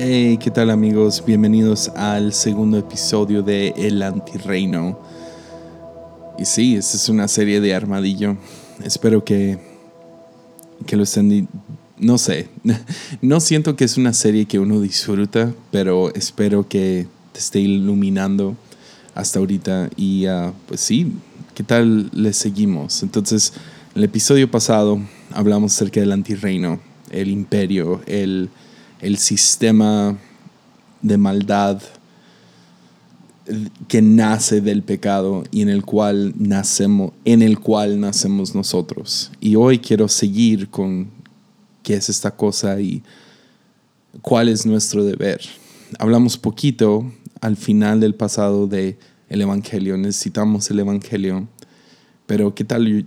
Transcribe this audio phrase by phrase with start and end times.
[0.00, 1.24] Hey, ¿qué tal amigos?
[1.26, 4.96] Bienvenidos al segundo episodio de El Antirreino.
[6.38, 8.36] Y sí, esta es una serie de Armadillo.
[8.84, 9.58] Espero que,
[10.86, 11.48] que lo estén...
[11.98, 12.48] No sé,
[13.22, 18.54] no siento que es una serie que uno disfruta, pero espero que te esté iluminando
[19.16, 19.90] hasta ahorita.
[19.96, 21.12] Y ah, pues sí,
[21.56, 23.02] ¿qué tal le seguimos?
[23.02, 23.52] Entonces,
[23.96, 25.00] en el episodio pasado
[25.32, 26.78] hablamos acerca del antirreino,
[27.10, 28.48] el imperio, el
[29.00, 30.16] el sistema
[31.02, 31.80] de maldad
[33.86, 39.32] que nace del pecado y en el cual nacemos, en el cual nacemos nosotros.
[39.40, 41.10] Y hoy quiero seguir con
[41.82, 43.02] qué es esta cosa y
[44.20, 45.40] cuál es nuestro deber.
[45.98, 47.10] Hablamos poquito
[47.40, 48.98] al final del pasado de
[49.30, 51.48] el evangelio, necesitamos el evangelio,
[52.26, 53.06] pero ¿qué tal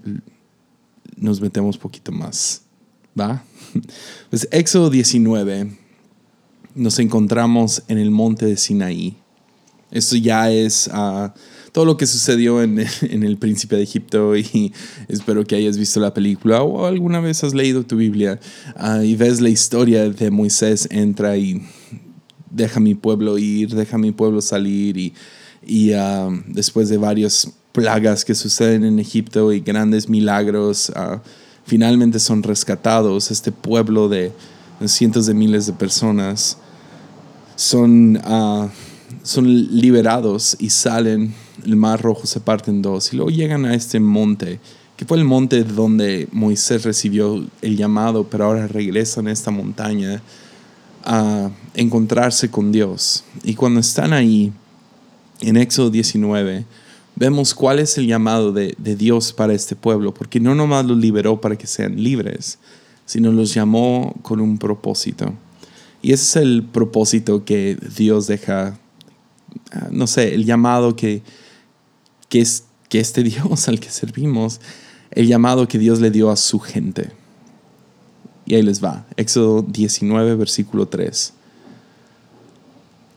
[1.18, 2.64] nos metemos poquito más?
[3.20, 3.44] ¿Va?
[4.30, 5.81] Pues Éxodo 19
[6.76, 9.16] nos encontramos en el monte de Sinaí.
[9.92, 11.34] Esto ya es ah,
[11.72, 14.74] todo lo que sucedió en, el príncipe de Egipto y
[15.08, 18.40] espero que hayas visto la película o alguna vez has leído tu Biblia
[18.76, 21.62] ah, y ves la historia de Moisés entra y
[22.50, 25.14] deja mi pueblo ir, deja mi pueblo salir y,
[25.66, 30.92] y ah, después de varias plagas que suceden en Egipto y grandes milagros,
[31.66, 34.34] finalmente son rescatados este pueblo de
[34.88, 36.58] cientos de miles de personas
[37.56, 38.70] son, uh,
[39.24, 41.34] son liberados y salen,
[41.66, 44.60] el mar rojo se parte en dos y luego llegan a este monte,
[44.98, 50.22] que fue el monte donde Moisés recibió el llamado, pero ahora regresan a esta montaña
[51.04, 53.24] a encontrarse con Dios.
[53.44, 54.52] Y cuando están ahí,
[55.42, 56.66] en Éxodo 19,
[57.16, 60.98] vemos cuál es el llamado de, de, Dios para este pueblo, porque no nomás los
[60.98, 62.60] liberó para que sean libres,
[63.12, 65.34] sino los llamó con un propósito.
[66.02, 68.80] Y ese es el propósito que Dios deja,
[69.74, 71.22] ah, no sé, el llamado que,
[72.30, 74.62] que, es, que este Dios al que servimos,
[75.12, 77.12] el llamado que Dios le dio a su gente.
[78.46, 81.34] Y ahí les va, Éxodo 19, versículo 3.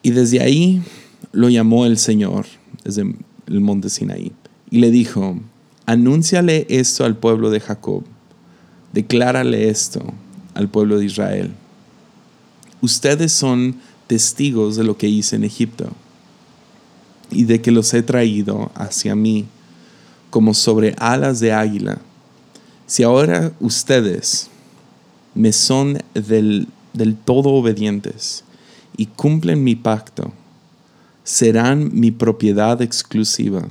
[0.03, 0.83] Y desde ahí
[1.31, 2.47] lo llamó el Señor,
[2.83, 3.03] desde
[3.47, 4.33] el monte Sinaí,
[4.73, 5.39] y le dijo,
[5.87, 8.03] anúnciale esto al pueblo de Jacob,
[8.95, 10.03] declárale esto
[10.55, 11.53] al pueblo de Israel
[12.85, 15.91] ustedes son testigos de lo que hice en Egipto
[17.31, 19.47] y de que los he traído hacia mí
[20.29, 21.99] como sobre alas de águila.
[22.87, 24.51] Si ahora ustedes
[25.35, 28.45] me son del, del todo obedientes
[28.99, 30.33] y cumplen mi pacto,
[31.25, 33.67] serán mi propiedad exclusiva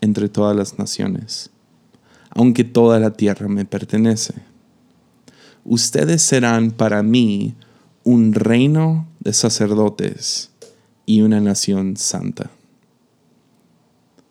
[0.00, 1.50] entre todas las naciones,
[2.30, 4.34] aunque toda la tierra me pertenece.
[5.68, 7.56] Ustedes serán para mí
[8.04, 10.50] un reino de sacerdotes
[11.06, 12.52] y una nación santa.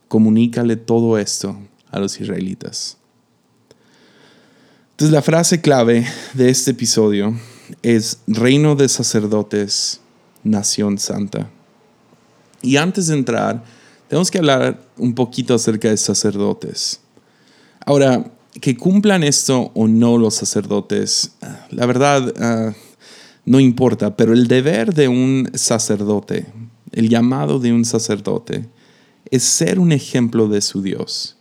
[0.08, 1.60] Comunícale todo esto
[1.92, 2.98] a los israelitas.
[4.92, 7.38] Entonces la frase clave de este episodio
[7.82, 10.00] es reino de sacerdotes,
[10.46, 11.50] nación santa.
[12.62, 13.62] Y antes de entrar,
[14.08, 17.02] tenemos que hablar un poquito acerca de sacerdotes.
[17.86, 18.32] Ahora,
[18.62, 21.32] que cumplan esto o no los sacerdotes,
[21.72, 22.74] la verdad, ah,
[23.46, 26.46] no importa, pero el deber de un sacerdote,
[26.92, 28.66] el llamado de un sacerdote,
[29.30, 31.36] es ser un ejemplo de su Dios.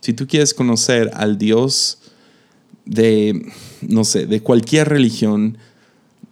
[0.00, 1.98] Si tú quieres conocer al Dios
[2.84, 5.58] de, no sé, de cualquier religión,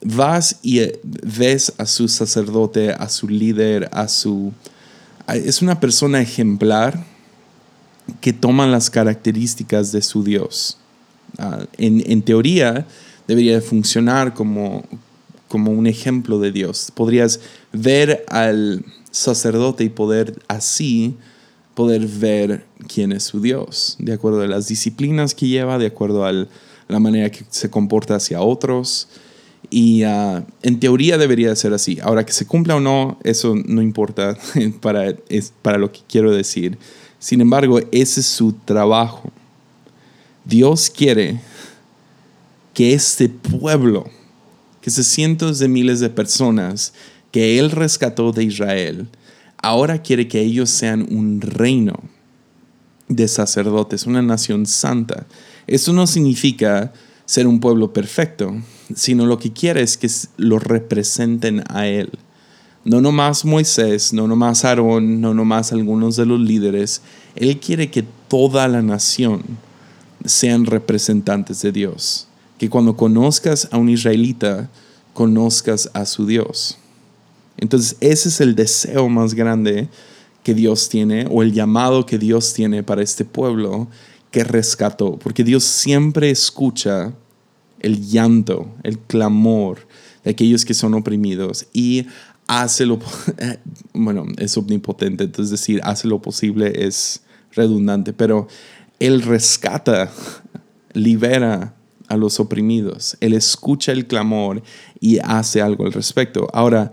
[0.05, 4.53] vas y ves a su sacerdote, a su líder, a su...
[5.29, 7.12] Es una persona ejemplar
[8.21, 10.79] que toma las características de su Dios.
[11.39, 12.87] Ah, en, en, teoría
[13.27, 14.85] debería funcionar como,
[15.49, 16.93] como un ejemplo de Dios.
[16.95, 17.41] Podrías
[17.73, 21.17] ver al sacerdote y poder así
[21.75, 26.27] poder ver quién es su Dios, de acuerdo a las disciplinas que lleva, de acuerdo
[26.27, 29.09] a la manera que se comporta hacia otros.
[29.71, 31.99] Y ah, en teoría debería ser así.
[32.03, 34.37] Ahora que se cumpla o no, eso no importa
[34.81, 36.79] para, es para lo que quiero decir.
[37.23, 39.31] Sin embargo, ese es su trabajo.
[40.45, 41.41] Dios quiere
[42.75, 44.11] que este pueblo,
[44.81, 46.93] que esos cientos de miles de personas
[47.31, 49.07] que Él rescató de Israel,
[49.59, 51.95] ahora quiere que ellos sean un reino
[53.07, 55.25] de sacerdotes, una nación santa.
[55.69, 56.93] Eso no significa
[57.25, 58.53] ser un pueblo perfecto,
[58.97, 62.11] sino lo que quiere es que lo representen a Él.
[62.85, 67.03] No nomás Moisés, no nomás Aarón, no nomás algunos de los líderes.
[67.37, 69.43] Él quiere que toda la nación
[70.25, 72.29] sean representantes de Dios
[72.63, 74.71] que cuando conozcas a un israelita,
[75.15, 76.79] conozcas a su Dios.
[77.57, 79.89] Entonces ese es el deseo más grande
[80.45, 83.89] que Dios tiene o el llamado que Dios tiene para este pueblo
[84.31, 87.13] que rescató, porque Dios siempre escucha
[87.81, 89.79] el llanto, el clamor
[90.23, 92.07] de aquellos que son oprimidos y
[92.47, 92.99] hace lo,
[93.93, 97.23] bueno, es omnipotente, entonces decir, hace lo posible es
[97.53, 98.49] redundante, pero
[98.99, 100.11] Él rescata,
[100.93, 101.75] libera
[102.09, 104.63] a los oprimidos, Él escucha el clamor
[105.01, 106.49] y hace algo al respecto.
[106.53, 106.93] Ahora,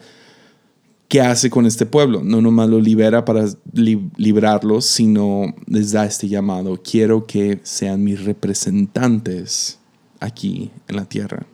[1.07, 2.21] ¿qué hace con este pueblo?
[2.23, 6.81] No nomás lo libera para librarlos, sino les da este llamado.
[6.81, 9.79] Quiero que sean mis representantes
[10.19, 11.45] aquí en la tierra.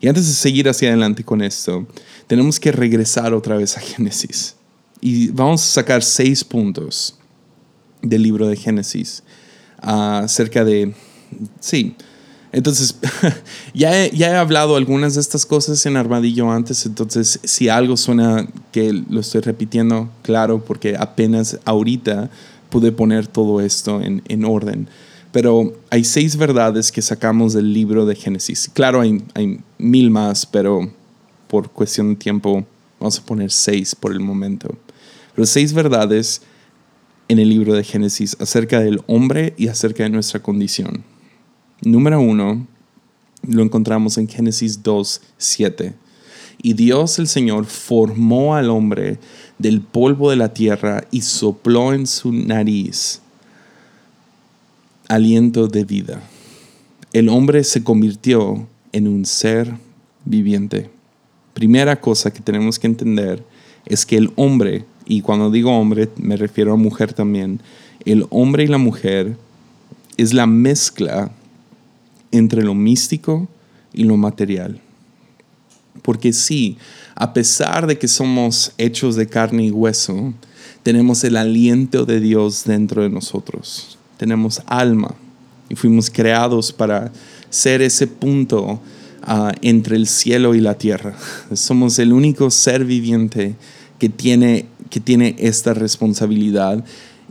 [0.00, 1.86] Y antes de seguir hacia adelante con esto,
[2.26, 4.54] tenemos que regresar otra vez a Génesis.
[5.00, 7.16] Y vamos a sacar seis puntos
[8.02, 9.22] del libro de Génesis
[9.80, 10.94] acerca de,
[11.60, 11.96] sí,
[12.50, 12.96] entonces,
[13.74, 17.96] ya, he, ya he hablado algunas de estas cosas en Armadillo antes, entonces si algo
[17.96, 22.30] suena que lo estoy repitiendo, claro, porque apenas ahorita
[22.70, 24.88] pude poner todo esto en, en orden.
[25.32, 28.70] Pero hay seis verdades que sacamos del libro de Génesis.
[28.72, 29.22] Claro, hay,
[29.76, 30.90] mil más, pero
[31.48, 32.64] por cuestión de tiempo
[32.98, 34.74] vamos a poner seis por el momento.
[35.34, 36.42] Pero seis verdades
[37.28, 41.04] en el libro de Génesis acerca del hombre y acerca de nuestra condición.
[41.82, 42.66] Número uno,
[43.46, 45.94] lo encontramos en Génesis 2, 7.
[46.60, 49.18] Y Dios el Señor formó al hombre
[49.58, 53.20] del polvo de la tierra y sopló en su nariz
[55.08, 56.22] aliento de vida.
[57.12, 59.74] El hombre se convirtió en un ser
[60.24, 60.90] viviente.
[61.54, 63.42] Primera cosa que tenemos que entender
[63.86, 67.60] es que el hombre, y cuando digo hombre me refiero a mujer también,
[68.04, 69.36] el hombre y la mujer
[70.18, 71.32] es la mezcla
[72.30, 73.48] entre lo místico
[73.94, 74.80] y lo material.
[76.02, 76.76] Porque sí,
[77.14, 80.34] a pesar de que somos hechos de carne y hueso,
[80.82, 83.97] tenemos el aliento de Dios dentro de nosotros.
[84.18, 85.14] Tenemos alma
[85.70, 87.10] y fuimos creados para
[87.48, 88.80] ser ese punto
[89.22, 91.14] ah, entre el cielo y la tierra.
[91.54, 93.56] Somos el único ser viviente
[93.98, 96.84] que tiene, que tiene esta responsabilidad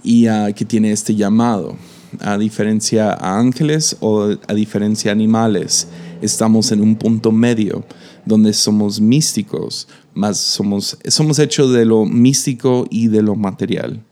[0.04, 1.78] y ah, que tiene este llamado
[2.20, 5.88] a diferencia a ángeles o a diferencia a animales,
[6.22, 7.84] estamos en un punto medio
[8.26, 14.04] donde somos místicos, más somos, somos hechos de lo místico y de lo material.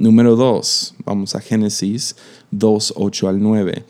[0.00, 2.16] Número 2, vamos a Génesis
[2.52, 3.84] 2, 8 al 9.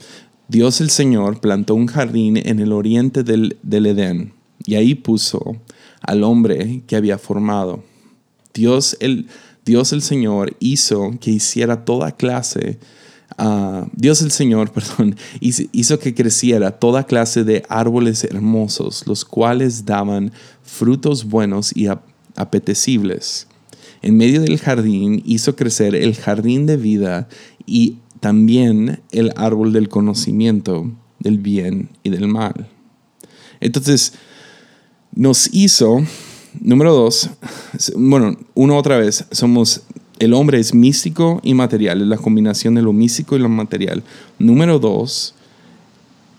[0.49, 4.33] Dios el Señor plantó un jardín en el oriente del, del Edén
[4.67, 5.57] y ahí puso
[6.01, 7.85] al hombre que había formado.
[8.53, 9.29] Dios el,
[9.65, 12.81] Dios el Señor hizo que hiciera toda clase
[13.39, 19.85] Ah, Dios el Señor, perdón, hizo que creciera toda clase de árboles hermosos, los cuales
[19.85, 20.33] daban
[20.65, 21.87] frutos buenos y
[22.35, 23.47] apetecibles.
[24.03, 27.29] En medio del jardín hizo crecer el jardín de vida
[27.67, 32.69] y también el árbol del conocimiento del bien y del mal.
[33.61, 34.15] Entonces,
[35.15, 36.03] nos hizo,
[36.61, 37.31] número dos,
[37.97, 39.83] bueno, uno otra vez, somos
[40.21, 44.03] el hombre es místico y material, es la combinación de lo místico y lo material.
[44.39, 45.35] Número dos,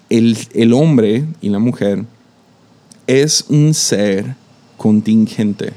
[0.10, 2.06] el, el hombre y la mujer
[3.08, 4.36] es un ser
[4.78, 5.74] contingente.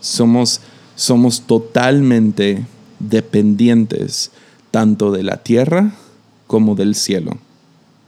[0.00, 0.62] Somos,
[0.98, 2.66] somos totalmente
[2.98, 4.32] dependientes
[4.72, 5.92] tanto de la tierra
[6.48, 7.38] como del cielo.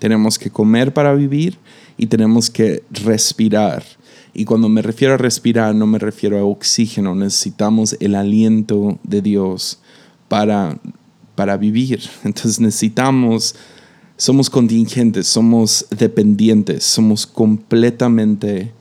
[0.01, 1.57] Tenemos que comer para vivir
[1.97, 3.85] y tenemos que respirar
[4.33, 9.23] y cuando me refiero a respirar, no me refiero a oxígeno, necesitamos el aliento de
[9.23, 9.79] Dios
[10.29, 10.79] para,
[11.35, 12.01] para vivir.
[12.25, 13.55] Entonces necesitamos,
[14.17, 18.73] somos contingentes, somos dependientes, somos completamente,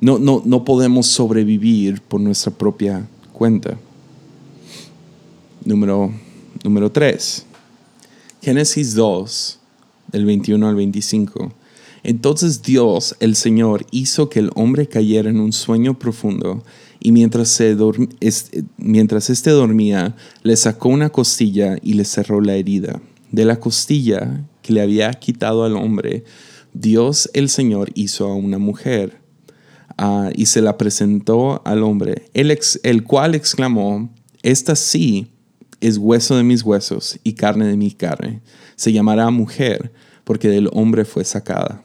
[0.00, 3.06] no, no, no podemos sobrevivir por nuestra propia
[3.38, 3.78] cuenta.
[5.64, 6.12] Número,
[6.62, 7.46] número 3.
[8.42, 9.58] Génesis 2,
[10.12, 11.52] del 21 al 25
[12.02, 16.64] entonces Dios, el Señor, hizo que el hombre cayera en un sueño profundo
[17.00, 17.76] y mientras, se
[18.76, 23.00] mientras éste dormía, le sacó una costilla y le cerró la herida.
[23.30, 26.24] De la costilla que le había quitado al hombre,
[26.72, 29.17] Dios el Señor hizo a una mujer
[29.98, 34.08] ah, y se la presentó al hombre, el, el cual exclamó,
[34.42, 35.28] esta sí
[35.80, 38.40] es hueso de mis huesos y carne de mi carne.
[38.76, 39.92] Se llamará mujer
[40.24, 41.82] porque del hombre fue sacada.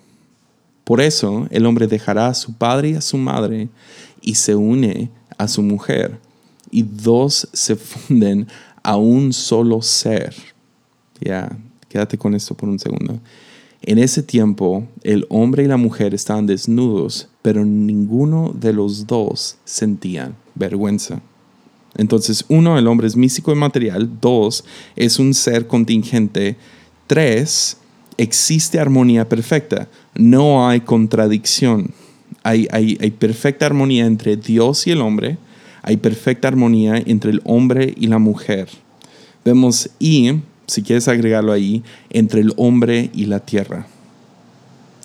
[0.84, 3.70] Por eso el hombre dejará a su padre y a su madre
[4.22, 6.20] y se une a su mujer,
[6.72, 8.48] y dos se funden
[8.82, 10.34] a un solo ser.
[11.22, 11.56] Ya,
[11.90, 13.20] quédate con esto por un segundo.
[13.86, 19.58] En ese tiempo el hombre y la mujer estaban desnudos, pero ninguno de los dos
[19.66, 21.22] sentían vergüenza.
[21.96, 24.10] Entonces, uno, el hombre es místico y material.
[24.22, 24.64] Dos,
[24.96, 26.56] es un ser contingente.
[27.08, 27.78] Tres,
[28.18, 29.90] existe armonía perfecta.
[30.16, 31.94] No hay contradicción.
[32.42, 35.38] Hay, hay, hay, perfecta armonía entre Dios y el hombre.
[35.82, 38.70] Hay perfecta armonía entre el hombre y la mujer.
[39.46, 43.88] Vemos y, si quieres agregarlo ahí, entre el hombre y la tierra.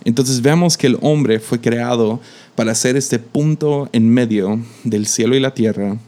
[0.05, 2.21] Entonces vemos que el hombre fue creado
[2.55, 5.99] para ser este punto en medio del cielo y la tierra.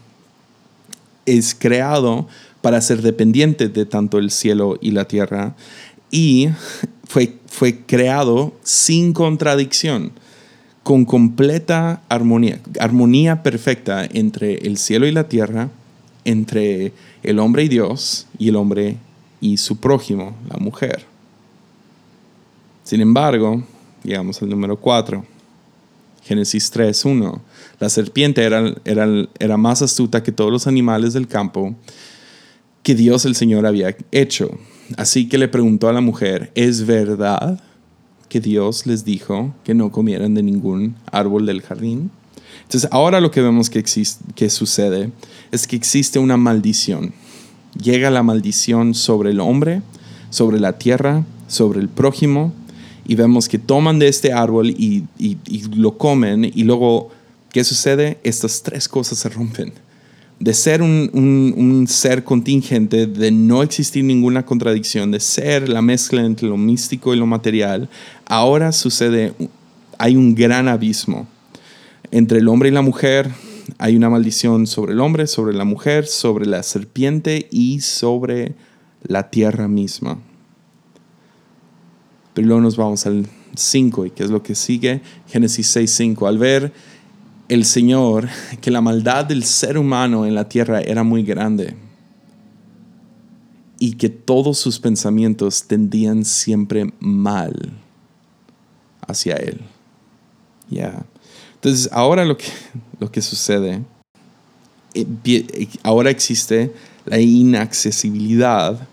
[1.25, 2.27] Es creado
[2.61, 5.55] para ser dependiente de tanto el cielo y la tierra.
[6.09, 6.49] Y
[7.07, 10.11] fue, fue creado sin contradicción,
[10.83, 15.69] con completa armonía, armonía perfecta entre el cielo y la tierra,
[16.25, 16.93] entre
[17.23, 18.97] el hombre y Dios y el hombre
[19.41, 21.05] y su prójimo, la mujer.
[22.83, 23.63] Sin embargo,
[24.03, 25.25] llegamos al número 4.
[26.23, 27.41] Génesis 3, 1.
[27.79, 29.07] La serpiente era, era,
[29.39, 31.75] era más astuta que todos los animales del campo
[32.83, 34.57] que Dios el Señor había hecho.
[34.97, 37.59] Así que le preguntó a la mujer, ¿es verdad
[38.29, 42.11] que Dios les dijo que no comieran de ningún árbol del jardín?
[42.63, 45.11] Entonces ahora lo que vemos que, existe, que sucede
[45.51, 47.13] es que existe una maldición.
[47.79, 49.81] Llega la maldición sobre el hombre,
[50.29, 52.53] sobre la tierra, sobre el prójimo,
[53.05, 55.05] y vemos que toman de este árbol y,
[55.75, 57.09] lo comen, y luego,
[57.51, 58.19] ¿qué sucede?
[58.23, 59.73] Estas tres cosas se rompen.
[60.39, 66.47] De ser un, ser contingente, de no existir ninguna contradicción, de ser la mezcla entre
[66.47, 67.89] lo místico y lo material,
[68.25, 69.33] ahora sucede,
[69.97, 71.27] hay un gran abismo
[72.11, 73.29] entre el hombre y la mujer,
[73.77, 78.55] hay una maldición sobre el hombre, sobre la mujer, sobre la serpiente y sobre
[79.03, 80.19] la tierra misma.
[82.33, 85.01] Pero luego nos vamos al 5 y qué es lo que sigue.
[85.27, 86.27] Génesis 6, 5.
[86.27, 86.71] Al ver
[87.49, 88.29] el Señor
[88.61, 91.75] que la maldad del ser humano en la tierra era muy grande
[93.77, 97.73] y que todos sus pensamientos tendían siempre mal
[99.07, 99.59] hacia Él.
[100.69, 101.03] Ya.
[101.61, 102.47] Entonces, ahora lo que,
[102.99, 103.81] lo que sucede,
[104.95, 106.73] eh, ahora existe
[107.05, 108.87] la inaccesibilidad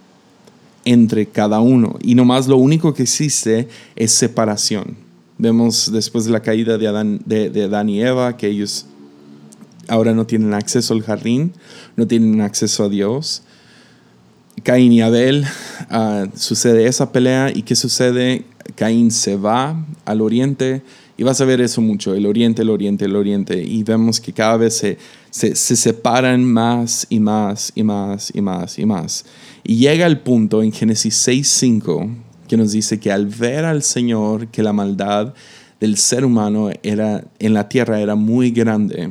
[0.84, 1.98] entre cada uno.
[2.02, 4.98] Y nomás lo único que existe es separación.
[5.38, 8.84] Vemos después de la caída de Adán, de, y Eva que ellos
[9.88, 11.54] ahora no tienen acceso al jardín,
[11.96, 13.44] no tienen acceso a Dios.
[14.62, 15.46] Caín y Abel,
[15.88, 18.44] ah, sucede esa pelea y ¿qué sucede?
[18.74, 20.82] Caín se va al oriente
[21.18, 23.60] y vas a ver eso mucho, el oriente, el oriente, el oriente.
[23.60, 24.98] Y vemos que cada vez se,
[25.30, 29.24] se, se separan más y más y más y más y más.
[29.64, 32.08] Y llega el punto en Génesis 6.5
[32.46, 35.34] que nos dice que al ver al Señor que la maldad
[35.80, 39.10] del ser humano era, en la tierra era muy grande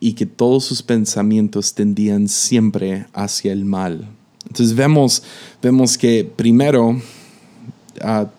[0.00, 4.08] y que todos sus pensamientos tendían siempre hacia el mal.
[4.46, 5.24] Entonces vemos,
[5.60, 7.00] vemos que primero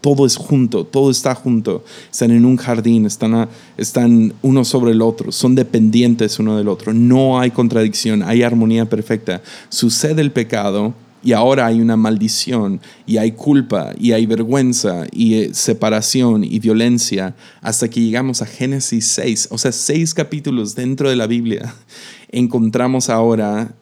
[0.01, 1.84] todo es junto, todo está junto.
[2.12, 6.93] Están en un jardín, están, están uno sobre el otro, son dependientes uno del otro.
[6.93, 9.41] No hay contradicción, hay armonía perfecta.
[9.70, 10.93] Sucede el pecado
[11.24, 16.60] y ahora hay una maldición y hay culpa y hay vergüenza y eh, separación y
[16.60, 21.74] violencia hasta que llegamos a Génesis 6, o sea, seis capítulos dentro de la Biblia,
[22.29, 23.74] encontramos ahora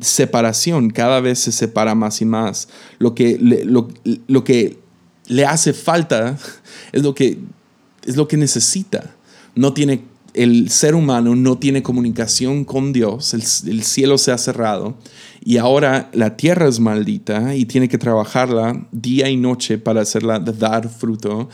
[0.00, 2.68] separación, cada vez se separa más y más.
[2.98, 4.78] Lo que le, lo, que
[5.26, 6.38] le hace falta
[6.92, 7.38] es lo que,
[8.06, 9.14] es lo que necesita.
[9.54, 10.02] No tiene
[10.34, 14.96] el ser humano no tiene comunicación con Dios, el, cielo se ha cerrado
[15.44, 20.40] y ahora la tierra es maldita y tiene que trabajarla día y noche para hacerla
[20.40, 21.48] dar fruto.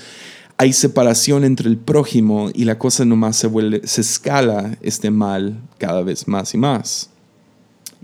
[0.57, 5.61] Hay separación entre el prójimo y la cosa nomás se, vuelve, se escala este mal
[5.79, 7.10] cada vez más y más.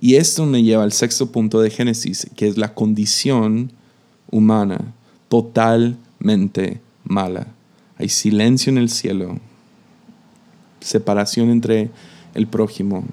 [0.01, 3.73] Y esto me lleva al sexto punto de Génesis, que es la condición
[4.31, 4.95] humana
[5.29, 7.47] totalmente mala.
[7.99, 9.39] Hay silencio en el cielo,
[10.81, 11.91] separación entre
[12.35, 13.05] el prójimo.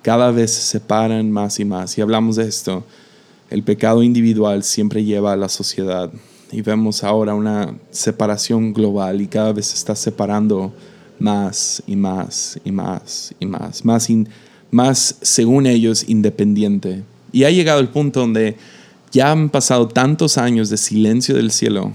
[0.00, 1.96] Cada vez se separan más y más.
[1.98, 2.84] Y hablamos de esto.
[3.50, 6.10] El pecado individual siempre lleva a la sociedad.
[6.50, 10.72] Y vemos ahora una separación global y cada vez se está separando
[11.18, 13.84] más y más y más y más.
[13.84, 14.08] Más,
[14.72, 17.04] más según ellos, independiente.
[17.30, 18.56] Y ha llegado el punto donde
[19.12, 21.92] ya han pasado tantos años de silencio del cielo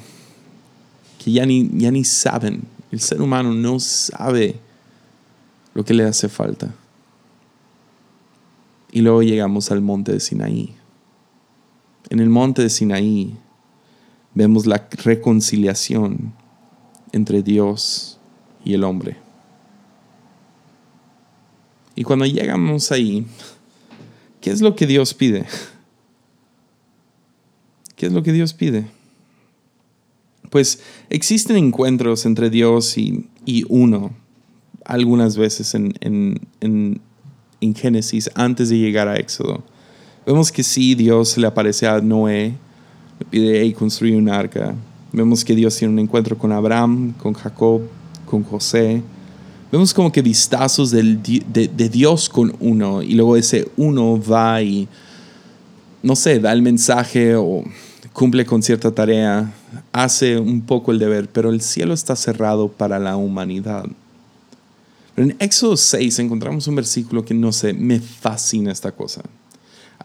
[1.18, 2.64] que ya ni, ya ni saben.
[2.92, 4.56] El ser humano no sabe
[5.74, 6.74] lo que le hace falta.
[8.92, 10.74] Y luego llegamos al monte de Sinaí.
[12.10, 13.36] En el monte de Sinaí
[14.34, 16.34] vemos la reconciliación
[17.12, 18.20] entre Dios
[18.64, 19.27] y el hombre.
[21.98, 23.26] Y cuando llegamos ahí,
[24.40, 25.48] ¿qué es lo que Dios pide?
[27.96, 28.86] ¿Qué es lo que Dios pide?
[30.52, 33.28] Pues existen encuentros entre Dios y,
[33.68, 34.12] uno
[34.86, 39.64] algunas veces en, en, Génesis antes de llegar a Éxodo.
[40.28, 42.54] Vemos que sí, Dios le aparece a Noé,
[43.20, 44.76] le pide hey, construir un arca.
[45.12, 47.82] Vemos que Dios tiene un encuentro con Abraham, con Jacob,
[48.28, 49.02] con José.
[49.72, 54.88] Vemos como que vistazos de, de Dios con uno y luego ese uno va y,
[56.04, 57.64] no sé, da el mensaje o
[58.18, 59.54] cumple con cierta tarea,
[59.92, 63.86] hace un poco el deber, pero el cielo está cerrado para la humanidad.
[65.14, 69.22] Pero en Éxodo 6 encontramos un versículo que no sé, me fascina esta cosa.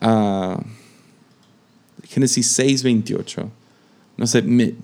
[0.03, 0.61] Uh,
[2.07, 3.51] Génesis 6, 28.
[4.19, 4.75] No sé, me,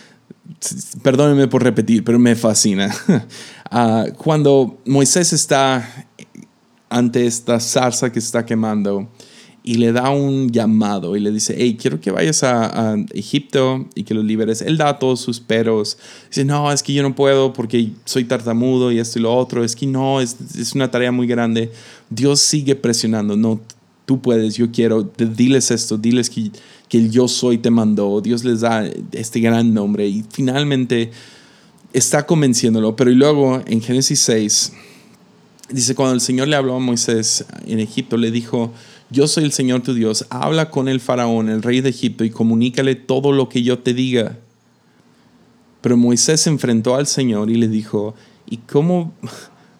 [1.02, 2.94] perdónenme por repetir, pero me fascina.
[3.74, 6.06] Ah, cuando Moisés está
[6.90, 9.08] ante esta zarza que está quemando,
[9.64, 14.02] y le da un llamado y le dice, hey, quiero que vayas a, Egipto y
[14.02, 14.60] que lo liberes.
[14.60, 15.98] Él da todos sus peros.
[16.28, 19.64] Dice, no, es que yo no puedo porque soy tartamudo y esto y lo otro.
[19.64, 21.70] Es que no, es, es una tarea muy grande.
[22.10, 23.36] Dios sigue presionando.
[23.36, 23.60] No,
[24.04, 25.04] tú puedes, yo quiero.
[25.16, 26.50] Diles esto, diles que,
[26.88, 28.20] que el yo soy te mandó.
[28.20, 31.12] Dios les da este gran nombre y finalmente
[31.92, 32.96] está convenciéndolo.
[32.96, 34.72] Pero y luego en Génesis 6,
[35.70, 38.72] dice, cuando el Señor le habló a Moisés en Egipto, le dijo,
[39.10, 42.30] yo soy el Señor tu Dios, habla con el faraón, el rey de Egipto, y
[42.30, 44.38] comunícale todo lo que yo te diga.
[45.80, 48.14] Pero Moisés se enfrentó al Señor y le dijo,
[48.48, 49.12] ¿y cómo,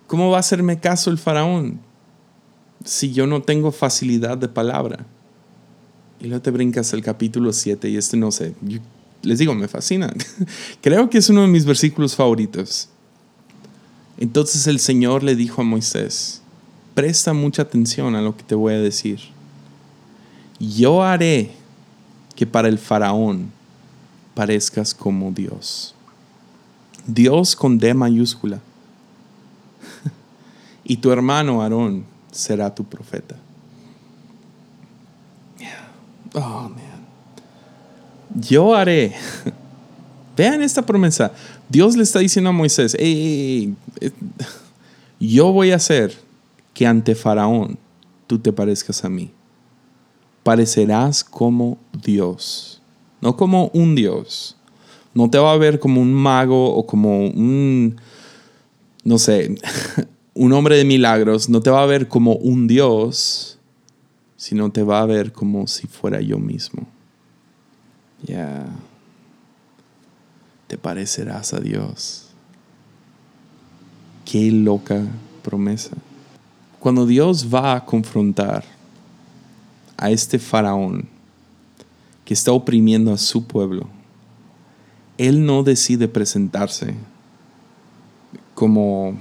[0.06, 1.80] cómo va a hacerme caso el faraón
[2.84, 5.06] si yo no tengo facilidad de palabra?
[6.20, 8.54] Y luego te brincas el capítulo 7 y este no sé,
[9.22, 10.12] les digo, me fascina.
[10.80, 12.88] Creo que es uno de mis versículos favoritos.
[14.18, 16.42] Entonces el Señor le dijo a Moisés,
[16.94, 19.20] presta mucha atención a lo que te voy a decir.
[20.58, 21.52] Yo haré
[22.36, 23.50] que para el faraón
[24.34, 25.94] parezcas como Dios.
[27.06, 28.60] Dios con D mayúscula.
[30.84, 33.36] y tu hermano Aarón será tu profeta.
[36.34, 36.70] Oh.
[38.34, 39.14] Yo haré.
[40.36, 41.32] Vean esta promesa.
[41.68, 42.96] Dios le está diciendo a Moisés,
[45.20, 46.14] yo voy a hacer
[46.74, 47.78] que ante Faraón
[48.26, 49.30] tú te parezcas a mí.
[50.42, 52.82] Parecerás como Dios,
[53.20, 54.56] no como un Dios.
[55.14, 58.00] No te va a ver como un mago o como un,
[59.04, 59.54] no sé,
[60.34, 61.48] un hombre de milagros.
[61.48, 63.58] No te va a ver como un Dios,
[64.36, 66.86] sino te va a ver como si fuera yo mismo.
[68.22, 68.66] Ya.
[70.66, 72.28] Te parecerás a Dios.
[74.24, 75.02] Qué loca
[75.42, 75.90] promesa.
[76.78, 78.64] Cuando Dios va a confrontar
[79.96, 81.06] a este faraón
[82.24, 83.88] que está oprimiendo a su pueblo,
[85.18, 86.94] Él no decide presentarse
[88.54, 89.18] como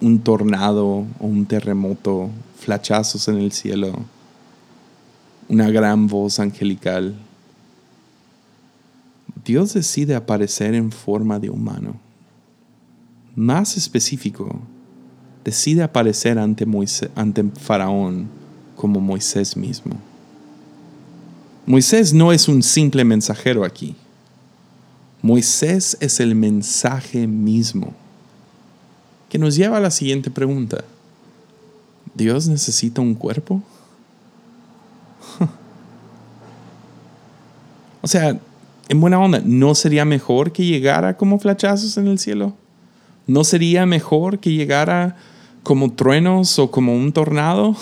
[0.00, 0.86] un tornado
[1.18, 3.92] o un terremoto, flachazos en el cielo,
[5.50, 7.16] una gran voz angelical.
[9.44, 11.96] Dios decide aparecer en forma de humano.
[13.34, 14.60] Más específico,
[15.44, 16.64] decide aparecer ante,
[17.16, 18.28] ante Faraón
[18.76, 19.96] como Moisés mismo.
[21.66, 23.96] Moisés no es un simple mensajero aquí.
[25.20, 27.92] Moisés es el mensaje mismo,
[29.28, 30.84] que nos lleva a la siguiente pregunta.
[32.14, 33.62] ¿Dios necesita un cuerpo?
[38.02, 38.38] O sea,
[38.88, 42.54] en buena onda, ¿no sería mejor que llegara como flachazos en el cielo?
[43.26, 45.16] ¿No sería mejor que llegara
[45.62, 47.76] como truenos o como un tornado,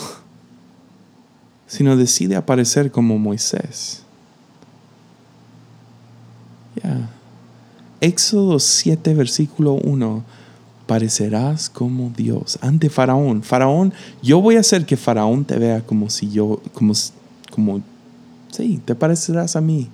[1.67, 4.03] sino decide aparecer como Moisés.
[8.01, 10.23] Éxodo 7, versículo 1.
[10.87, 13.43] Parecerás como Dios ante Faraón.
[13.43, 16.93] Faraón, yo voy a hacer que Faraón te vea como si yo, como,
[17.51, 17.81] como,
[18.51, 19.89] sí, te parecerás a mí.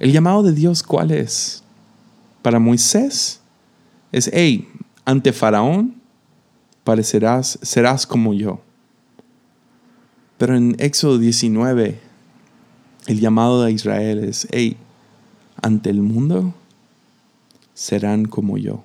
[0.00, 1.62] El llamado de Dios, ¿cuál es?
[2.40, 3.40] Para Moisés
[4.12, 4.66] es, hey,
[5.04, 6.00] ante Faraón
[6.84, 8.62] parecerás, serás como yo.
[10.38, 12.00] Pero en Éxodo 19,
[13.08, 14.78] el llamado de Israel es, hey,
[15.60, 16.54] ante el mundo
[17.74, 18.82] serán como yo.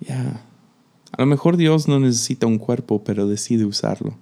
[0.00, 0.42] Ya.
[1.12, 4.14] A A lo mejor Dios no necesita un cuerpo, pero decide usarlo.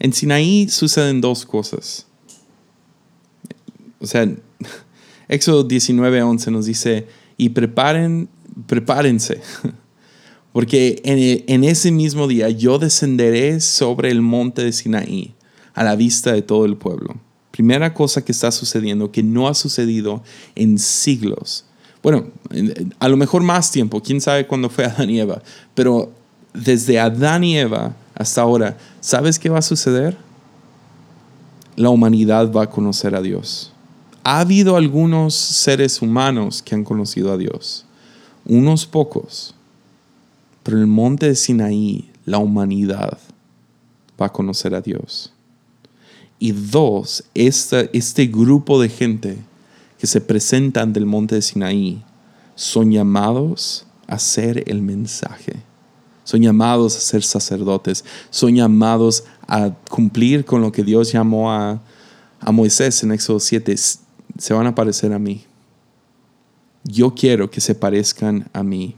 [0.00, 2.06] En Sinaí suceden dos cosas.
[4.00, 4.28] O sea,
[5.28, 8.28] Éxodo 19, 11 nos dice, y preparen,
[8.66, 9.40] prepárense,
[10.52, 15.34] porque en, en ese mismo día yo descenderé sobre el monte de Sinaí
[15.74, 17.16] a la vista de todo el pueblo.
[17.50, 20.22] Primera cosa que está sucediendo, que no ha sucedido
[20.54, 21.66] en siglos.
[22.02, 22.28] Bueno,
[22.98, 25.42] a lo mejor más tiempo, quién sabe cuándo fue Adán y Eva,
[25.74, 26.10] pero
[26.54, 30.14] desde Adán y Eva hasta ahora, ¿sabes qué va a suceder?
[31.74, 33.72] La humanidad va a conocer a Dios.
[34.24, 37.86] Ha habido algunos seres humanos que han conocido a Dios,
[38.44, 39.54] unos pocos,
[40.62, 43.16] pero en el monte de Sinaí la humanidad
[44.20, 45.32] va a conocer a Dios.
[46.38, 49.38] Y dos, este grupo de gente
[49.98, 52.02] que se presentan del monte de Sinaí
[52.54, 55.69] son llamados a ser el mensaje.
[56.24, 58.04] Son llamados a ser sacerdotes.
[58.30, 61.80] Son llamados a cumplir con lo que Dios llamó a,
[62.40, 63.74] a Moisés en Éxodo 7.
[63.76, 65.44] Se van a parecer a mí.
[66.84, 68.94] Yo quiero que se parezcan a mí.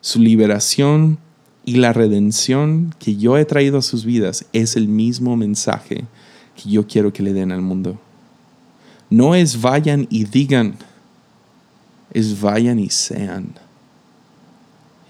[0.00, 1.18] Su liberación
[1.64, 6.06] y la redención que yo he traído a sus vidas es el mismo mensaje
[6.56, 7.98] que yo quiero que le den al mundo.
[9.10, 10.76] No es vayan y digan,
[12.12, 13.52] es vayan y sean.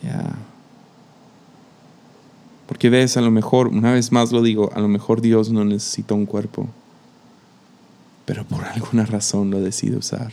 [0.03, 0.37] Ya.
[2.69, 5.65] Porque ves, a lo mejor, una vez más lo digo, a lo mejor Dios no
[5.65, 6.69] necesita un cuerpo,
[8.27, 10.31] pero por alguna razón lo decide usar.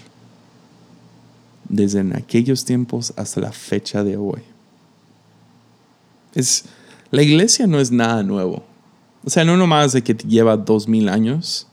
[1.69, 4.41] Desde en aquellos tiempos hasta la fecha de hoy.
[6.33, 6.65] Es,
[7.09, 8.63] la iglesia no es nada nuevo.
[9.23, 11.67] O sea, no nomás de que lleva dos mil años,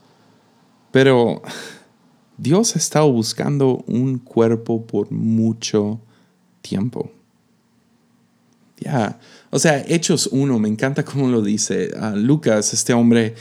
[0.91, 1.41] pero
[2.37, 5.99] Dios ha estado buscando un cuerpo por mucho
[6.61, 7.11] tiempo.
[8.83, 9.19] Ya,
[9.49, 13.35] o sea, Hechos 1, me encanta cómo lo dice Lucas, este hombre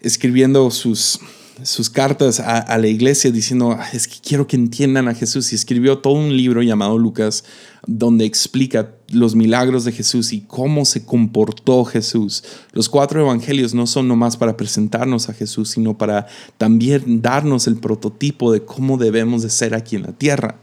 [0.00, 1.20] escribiendo sus,
[1.62, 5.52] sus cartas a, la iglesia diciendo, es que quiero que entiendan a Jesús.
[5.52, 7.44] Y escribió todo un libro llamado Lucas
[7.86, 12.44] donde explica los milagros de Jesús y cómo se comportó Jesús.
[12.72, 16.26] Los cuatro evangelios no son nomás para presentarnos a Jesús, sino para
[16.58, 20.61] también darnos el prototipo de cómo debemos de ser aquí en la tierra.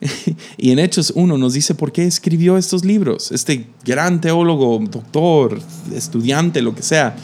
[0.56, 3.32] y en Hechos 1 nos dice por qué escribió estos libros.
[3.32, 5.60] Este gran teólogo, doctor,
[5.94, 7.16] estudiante, lo que sea,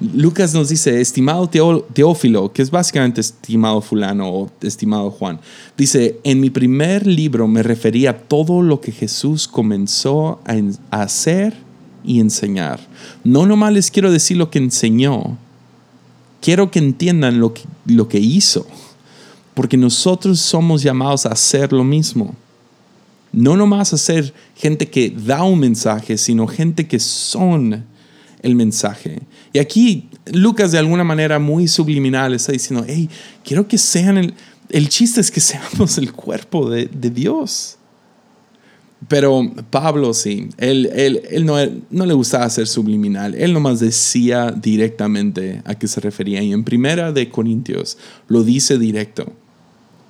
[0.00, 1.50] Lucas nos dice, estimado
[1.92, 5.40] Teófilo, que es básicamente estimado fulano o estimado Juan,
[5.76, 11.54] dice, en mi primer libro me refería a todo lo que Jesús comenzó a, hacer
[12.02, 12.80] y enseñar.
[13.24, 15.36] No nomás les quiero decir lo que enseñó,
[16.40, 18.66] quiero que entiendan lo que, lo que hizo,
[19.54, 22.34] porque nosotros somos llamados a hacer lo mismo.
[23.32, 27.84] No nomás a ser gente que da un mensaje, sino gente que son
[28.42, 29.20] el mensaje.
[29.52, 33.08] Y aquí Lucas de alguna manera muy subliminal está diciendo, hey,
[33.44, 34.34] quiero que sean el,
[34.68, 37.76] el chiste es que seamos el cuerpo de, de Dios.
[39.08, 41.56] Pero Pablo sí, él, él, él no,
[41.90, 46.42] no, le gustaba ser subliminal, él nomás decía directamente a qué se refería.
[46.42, 47.96] Y en Primera de Corintios
[48.28, 49.32] lo dice directo.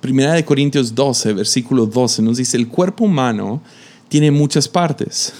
[0.01, 3.61] Primera de Corintios 12, versículo 12, nos dice, el cuerpo humano
[4.09, 5.33] tiene muchas partes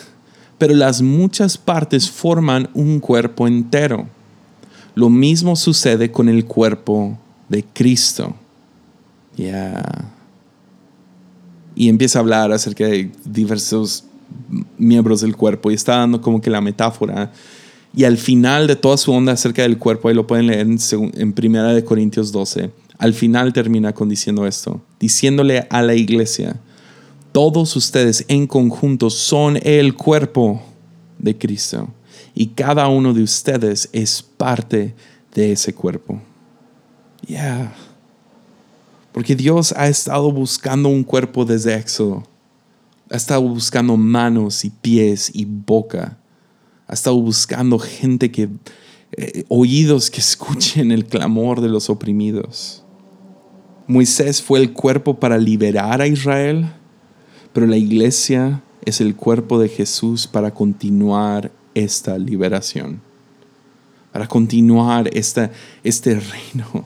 [0.61, 4.07] pero las muchas partes forman un cuerpo entero.
[4.93, 7.17] Lo mismo sucede con el cuerpo
[7.49, 8.35] de Cristo.
[9.35, 10.13] Ya.
[11.81, 14.03] Y empieza a hablar acerca de diversos
[14.77, 17.31] miembros del cuerpo y está dando como que la metáfora.
[17.95, 20.77] Y al final de toda su onda acerca del cuerpo, ahí lo pueden leer en,
[21.15, 26.59] en Primera de Corintios 12, al final termina con diciendo esto, diciéndole a la iglesia,
[27.31, 30.61] todos ustedes en conjunto son el cuerpo
[31.17, 31.89] de Cristo
[32.35, 34.93] y cada uno de ustedes es parte
[35.33, 36.21] de ese cuerpo.
[37.25, 37.73] Yeah.
[39.11, 42.23] Porque Dios ha estado buscando un cuerpo desde Éxodo.
[43.09, 46.17] Ha estado buscando manos y pies y boca.
[46.87, 48.49] Ha estado buscando gente que,
[49.17, 52.83] eh, oídos que escuchen el clamor de los oprimidos.
[53.87, 56.71] Moisés fue el cuerpo para liberar a Israel
[57.53, 63.01] pero la iglesia es el cuerpo de Jesús para continuar esta liberación,
[64.11, 65.51] para continuar esta,
[65.83, 66.85] este reino.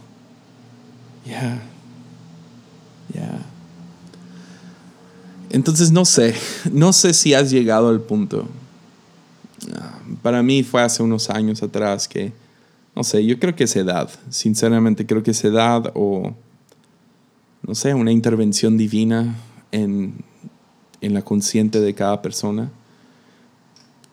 [1.26, 1.62] Ya,
[5.50, 6.36] Entonces no sé,
[6.72, 8.48] no sé si has llegado al punto.
[9.74, 12.34] Ah, para mí fue hace unos años atrás que,
[12.96, 16.34] no sé, yo creo que es edad, sinceramente creo que es edad o
[17.66, 19.36] no sé, una intervención divina
[19.72, 20.16] en,
[21.02, 22.72] en la consciente de cada persona.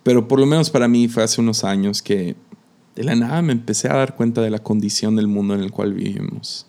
[0.02, 2.34] Pero por lo menos para mí fue hace unos años que
[2.94, 5.70] de la nada me empecé a dar cuenta de la condición del mundo en el
[5.70, 6.66] cual vivimos.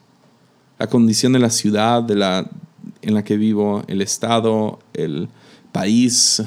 [0.80, 2.50] La condición de la ciudad de la,
[3.02, 5.30] en la que vivo, el estado, el
[5.72, 6.42] país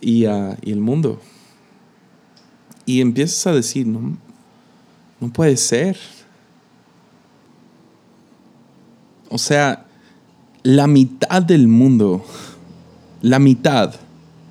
[0.00, 1.20] y, ah, y el mundo.
[2.86, 4.16] Y empiezas a decir, no,
[5.20, 5.98] no puede ser.
[9.28, 9.84] O sea,
[10.62, 12.24] la mitad del mundo,
[13.20, 13.94] la mitad,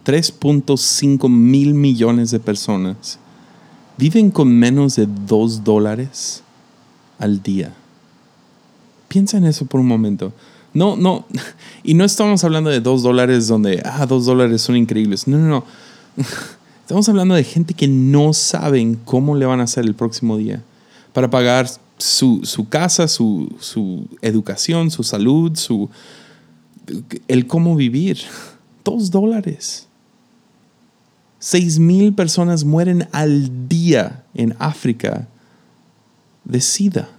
[0.05, 3.19] 3.5 mil millones de personas,
[3.97, 6.43] viven con menos de 2 dólares
[7.19, 7.73] al día.
[9.07, 10.33] Piensa en eso por un momento.
[10.73, 11.25] No, no,
[11.83, 15.27] y no estamos hablando de 2 dólares donde, ah, 2 dólares son increíbles.
[15.27, 15.63] No, no, no.
[16.81, 20.63] Estamos hablando de gente que no saben cómo le van a hacer el próximo día
[21.11, 21.67] para pagar
[21.97, 25.89] su, casa, su, su, educación, su salud, su,
[27.27, 28.19] el cómo vivir.
[28.85, 29.87] Dos dólares.
[31.39, 35.27] Seis mil personas mueren al día en África
[36.45, 37.09] de SIDA.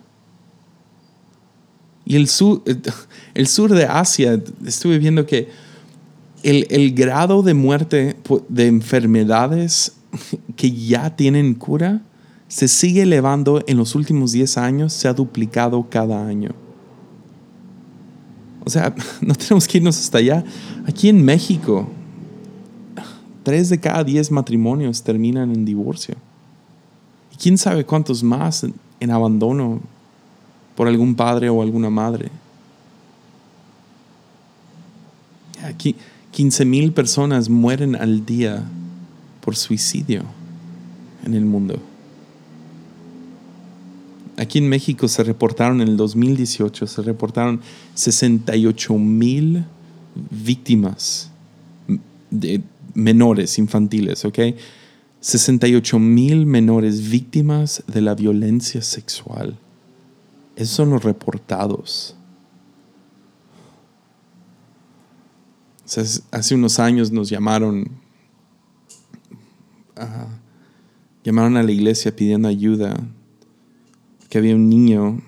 [2.09, 2.62] Y el sur,
[3.35, 5.51] el sur de Asia, estuve viendo que
[6.42, 8.16] el, grado de muerte
[8.49, 9.92] de enfermedades
[10.57, 12.01] que ya tienen cura
[12.49, 16.53] se sigue elevando en los últimos 10 años, se ha duplicado cada año.
[18.64, 20.42] O sea, no tenemos que irnos hasta allá.
[20.87, 21.90] Aquí en México,
[23.42, 26.14] tres de cada diez matrimonios terminan en divorcio.
[27.35, 28.64] Y quién sabe cuántos más
[28.99, 29.83] en abandono
[30.79, 32.29] por algún padre o alguna madre.
[35.64, 35.97] Aquí
[36.31, 38.62] 15 mil personas mueren al día
[39.41, 40.23] por suicidio
[41.27, 41.81] en el mundo.
[44.37, 47.61] Aquí en México se reportaron en el 2018, se reportaron
[47.95, 49.64] 68 mil
[50.31, 51.33] víctimas
[52.31, 52.62] de
[52.95, 54.38] menores infantiles, ¿ok?
[55.23, 59.59] 68 mil menores víctimas de la violencia sexual.
[60.59, 62.16] Esos son los reportados.
[66.33, 67.88] hace unos años nos llamaron,
[71.23, 72.97] llamaron a la iglesia pidiendo ayuda
[74.29, 75.23] que había un niño,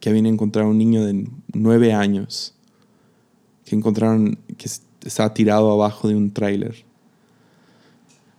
[0.00, 2.54] que habían encontrado un niño de nueve años,
[3.66, 4.70] que encontraron que
[5.04, 6.86] estaba tirado abajo de un tráiler.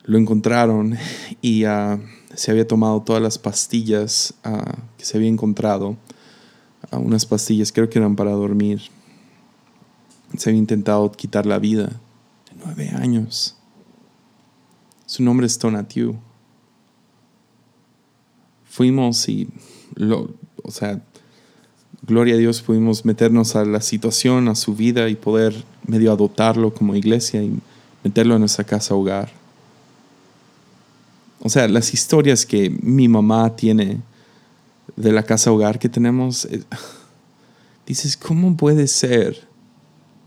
[0.03, 0.97] Lo encontraron
[1.41, 1.99] y ah,
[2.33, 5.95] se había tomado todas las pastillas ah, que se había encontrado,
[6.97, 8.81] unas pastillas creo que eran para dormir.
[10.37, 11.87] Se había intentado quitar la vida.
[12.49, 13.55] De nueve años.
[15.05, 16.15] Su nombre es Tonatiu.
[18.65, 19.47] Fuimos y
[20.63, 21.01] o sea,
[22.05, 26.73] gloria a Dios pudimos meternos a la situación, a su vida y poder medio adoptarlo
[26.73, 27.53] como iglesia y
[28.03, 29.31] meterlo en nuestra casa hogar.
[31.41, 33.99] O sea, las historias que mi mamá tiene
[34.95, 36.63] de la casa hogar que tenemos, eh,
[37.87, 39.47] dices, ¿cómo puede ser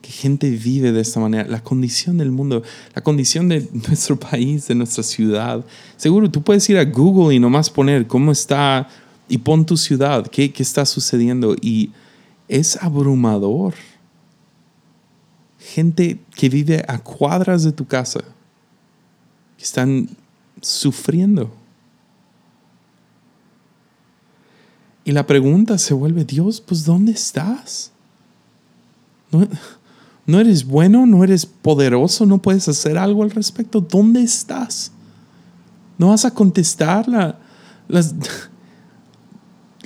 [0.02, 1.48] que gente vive de esta manera?
[1.48, 2.62] La condición del mundo,
[2.94, 5.64] la condición de nuestro país, de nuestra ciudad.
[5.96, 8.88] Seguro tú puedes ir a Google y nomás poner cómo está
[9.28, 11.56] y pon tu ciudad, ¿qué, qué está sucediendo?
[11.60, 11.90] Y
[12.48, 13.74] es abrumador.
[15.58, 18.20] Gente que vive a cuadras de tu casa,
[19.56, 20.08] que están
[20.60, 21.52] sufriendo.
[25.06, 27.92] Y la pregunta se vuelve, Dios, pues ¿dónde estás?
[29.30, 29.46] ¿No,
[30.26, 31.06] ¿No, eres bueno?
[31.06, 32.26] ¿No eres poderoso?
[32.26, 33.80] ¿No puedes hacer algo al respecto?
[33.80, 34.90] ¿Dónde estás?
[35.96, 37.38] ¿No vas a contestar la,
[37.86, 38.16] las,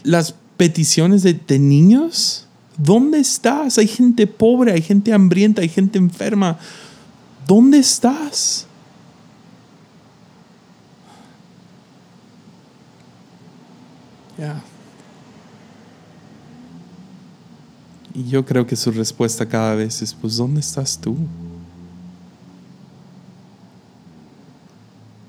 [0.05, 2.47] las peticiones de, niños?
[2.79, 3.77] ¿Dónde estás?
[3.77, 6.59] Hay gente pobre, hay gente hambrienta, hay gente enferma.
[7.47, 8.67] ¿Dónde estás?
[14.39, 14.63] Ya.
[18.15, 21.17] Y yo creo que su respuesta cada vez es, pues, ¿dónde estás tú?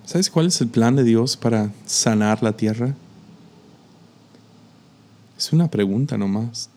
[0.06, 2.96] ¿Sabes cuál es el plan de Dios para sanar la tierra?
[5.38, 6.70] Es una pregunta nomás.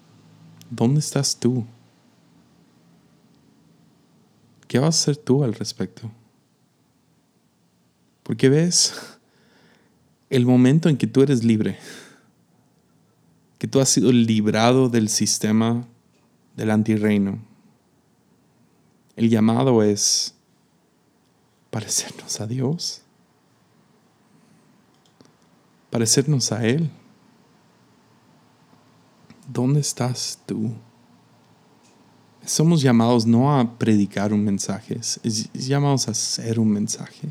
[0.70, 1.64] ¿Dónde estás tú?
[4.68, 6.10] ¿Qué vas a hacer tú al respecto?
[8.22, 8.94] Porque ves
[10.30, 11.78] el momento en que tú eres libre,
[13.58, 15.86] que tú has sido librado del sistema
[16.56, 17.38] del antirreino.
[19.16, 20.34] El llamado es
[21.70, 23.02] parecernos a Dios,
[25.90, 26.90] parecernos a Él.
[29.46, 30.72] ¿Dónde estás tú?
[32.46, 37.30] Somos llamados no a predicar un mensaje, es, llamados a hacer un mensaje.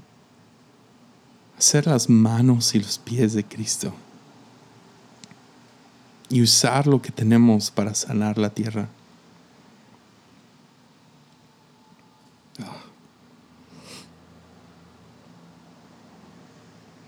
[1.57, 3.93] Hacer las manos y los pies de Cristo.
[6.29, 8.89] Y usar lo que tenemos para sanar la tierra.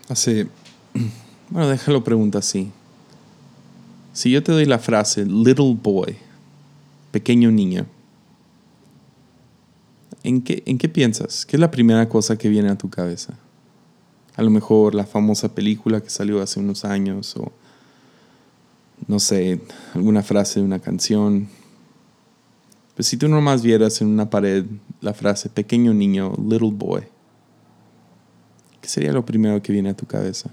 [0.08, 0.48] Hace,
[1.50, 2.72] bueno, déjalo pregunta así.
[4.14, 6.16] Si yo te doy la frase little boy,
[7.12, 7.88] pequeño niño,
[10.24, 11.46] ¿en qué, ¿en qué piensas?
[11.46, 13.34] ¿Qué es la primera cosa que viene a tu cabeza?
[14.36, 17.52] A lo mejor la famosa película que salió hace unos años o,
[19.08, 19.60] no sé,
[19.94, 21.48] alguna frase de una canción.
[22.96, 24.66] Pues si tú nomás vieras en una pared
[25.02, 27.04] la frase pequeño niño, little boy,
[28.86, 30.52] ¿qué sería lo primero que viene a tu cabeza?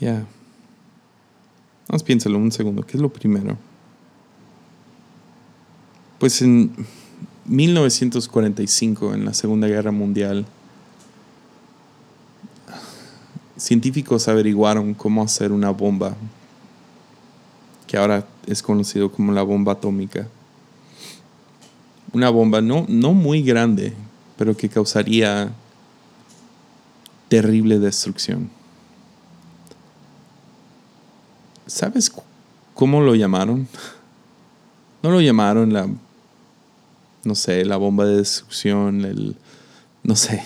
[0.00, 0.26] Ya.
[1.86, 2.82] Vamos, piénsalo un segundo.
[2.82, 3.56] ¿Qué es lo primero?
[6.18, 6.74] Pues en
[7.44, 10.46] 1945, en la Segunda Guerra Mundial,
[13.56, 16.16] científicos averiguaron cómo hacer una bomba
[17.86, 20.26] que ahora es conocido como la bomba atómica.
[22.12, 23.94] Una bomba no, no muy grande,
[24.36, 25.52] pero que causaría
[27.28, 28.50] terrible destrucción.
[31.66, 32.12] ¿Sabes
[32.74, 33.66] cómo lo llamaron?
[35.02, 35.88] No lo llamaron la,
[37.24, 39.36] no sé, la bomba de destrucción, el,
[40.02, 40.42] no sé,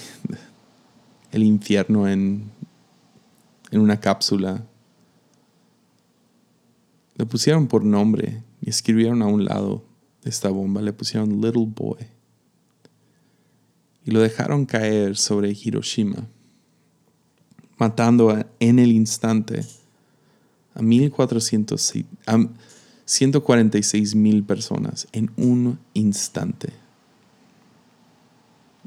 [1.33, 2.49] el infierno en,
[3.73, 4.63] en una cápsula.
[7.17, 9.83] Le pusieron por nombre y escribieron a un lado
[10.29, 12.07] esta bomba, le pusieron Little Boy.
[14.05, 16.27] Y lo dejaron caer sobre Hiroshima,
[17.79, 19.65] matando en el instante
[20.75, 21.93] a 1400,
[22.27, 22.47] a
[23.05, 26.73] 146 mil personas en un instante.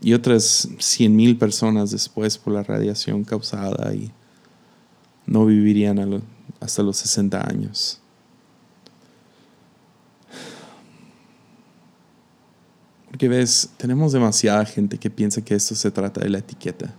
[0.02, 4.12] Y otras 100 mil personas después por la radiación causada y
[5.26, 6.24] no vivirían
[6.60, 8.02] hasta los 60 años.
[13.10, 16.94] Porque ves, tenemos demasiada gente que piensa que esto se trata de la etiqueta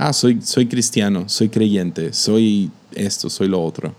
[0.00, 3.94] ah, soy, soy cristiano, soy creyente, soy esto, soy lo otro.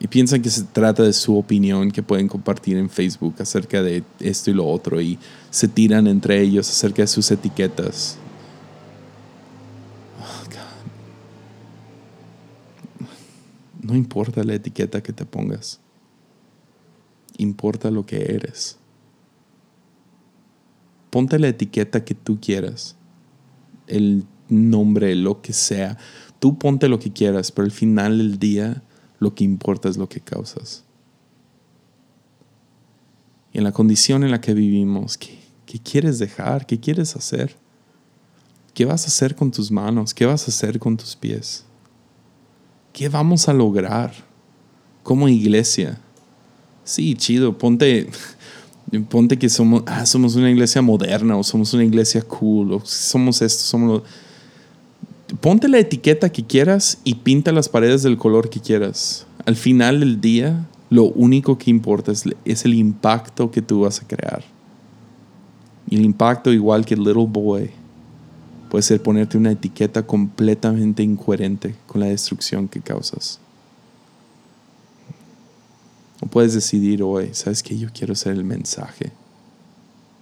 [0.00, 4.02] Y piensan que se trata de su opinión que pueden compartir en Facebook acerca de
[4.20, 5.18] esto y lo otro y
[5.50, 8.16] se tiran entre ellos acerca de sus etiquetas.
[10.20, 10.44] Oh,
[13.82, 15.80] no importa la etiqueta que te pongas,
[17.38, 18.78] importa lo que eres.
[21.10, 22.96] Ponte la etiqueta que tú quieras.
[23.86, 25.96] El nombre, lo que sea.
[26.38, 28.82] Tú ponte lo que quieras, pero al final del día
[29.18, 30.84] lo que importa es lo que causas.
[33.52, 36.66] Y en la condición en la que vivimos, ¿qué, ¿qué, quieres dejar?
[36.66, 37.56] ¿Qué quieres hacer?
[38.74, 40.12] ¿Qué vas a hacer con tus manos?
[40.12, 41.64] ¿Qué vas a hacer con tus pies?
[42.92, 44.12] ¿Qué vamos a lograr
[45.02, 46.00] como iglesia?
[46.86, 48.08] Sí, chido, ponte,
[49.10, 53.42] ponte que somos, ah, somos una iglesia moderna o somos una iglesia cool o somos
[53.42, 54.02] esto, somos
[55.40, 59.26] ponte la etiqueta que quieras y pinta las paredes del color que quieras.
[59.44, 64.06] Al final del día, lo único que importa es, el impacto que tú vas a
[64.06, 64.44] crear.
[65.90, 67.70] El impacto, igual que Little Boy,
[68.70, 73.40] puede ser ponerte una etiqueta completamente incoherente con la destrucción que causas.
[76.30, 77.78] Puedes decidir hoy, ¿sabes qué?
[77.78, 79.12] Yo quiero ser el mensaje.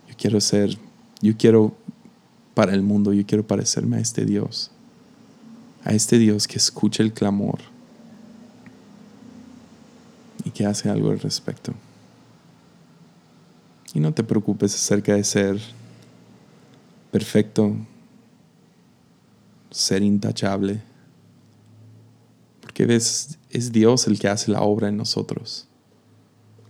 [0.08, 0.78] Yo quiero ser,
[1.20, 1.74] yo quiero
[2.54, 4.70] para el mundo, yo quiero parecerme a este Dios
[5.84, 7.60] a este Dios que escucha el clamor
[10.44, 11.74] y que hace algo al respecto.
[13.92, 15.60] Y no te preocupes acerca de ser
[17.12, 17.76] perfecto,
[19.70, 20.82] ser intachable,
[22.60, 25.68] porque ves, es Dios el que hace la obra en nosotros.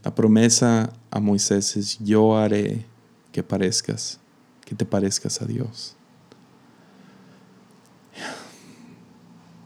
[0.05, 2.85] La promesa a Moisés es, yo haré
[3.33, 4.21] que parezcas,
[4.65, 5.97] que te parezcas a Dios.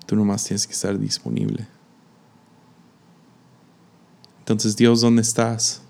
[0.06, 1.66] Tú nomás tienes que estar disponible.
[4.38, 5.82] Entonces, Dios, ¿dónde estás?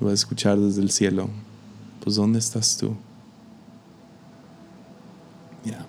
[0.00, 1.28] Lo voy a escuchar desde el cielo.
[2.02, 2.96] Pues, ¿dónde estás tú?
[5.64, 5.84] Ya.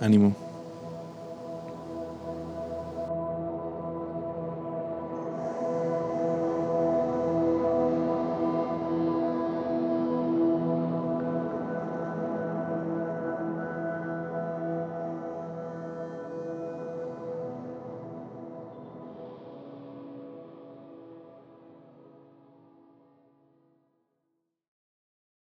[0.00, 0.47] Ánimo.